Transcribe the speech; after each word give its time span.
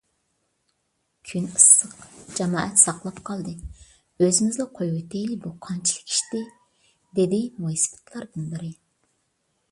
كۈن 1.31 1.43
ئىسسىق، 1.57 1.91
جامائەت 2.37 2.79
ساقلاپ 2.83 3.19
قالدى، 3.29 3.53
ئۆزىمىزلا 4.27 4.65
قويۇۋېتەيلى، 4.79 5.37
بۇ 5.43 5.51
قانچىلىك 5.67 6.13
ئىشتى؟_ 6.15 6.41
دېدى 7.19 7.43
مويسىپىتلاردىن 7.67 8.49
بىرى. 8.55 8.71